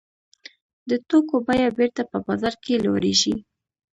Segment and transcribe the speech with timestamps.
[0.89, 3.35] د توکو بیه بېرته په بازار کې لوړېږي